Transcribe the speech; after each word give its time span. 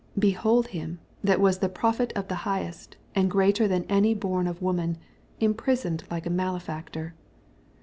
Behold 0.17 0.69
him, 0.69 0.97
that 1.23 1.39
was 1.39 1.59
the 1.59 1.69
Prophet 1.69 2.11
of 2.15 2.27
the 2.27 2.37
Highest, 2.41 2.97
and 3.13 3.29
greater 3.29 3.67
than 3.67 3.83
any 3.87 4.15
born 4.15 4.47
of 4.47 4.59
woman, 4.59 4.97
imprisoned 5.39 6.05
like 6.09 6.25
a 6.25 6.29
malefactor 6.31 7.13